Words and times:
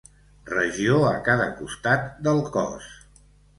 Regió 0.51 0.95
a 1.09 1.11
cada 1.29 1.47
costat 1.61 2.09
del 2.29 2.43
cos. 2.59 2.91